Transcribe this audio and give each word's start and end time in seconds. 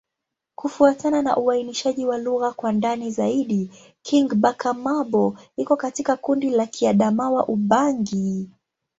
Kufuatana 0.55 1.21
na 1.21 1.37
uainishaji 1.37 2.05
wa 2.05 2.17
lugha 2.17 2.51
kwa 2.51 2.71
ndani 2.71 3.11
zaidi, 3.11 3.71
Kingbaka-Ma'bo 4.01 5.37
iko 5.57 5.75
katika 5.75 6.17
kundi 6.17 6.49
la 6.49 6.63
Kiadamawa-Ubangi. 6.65 8.49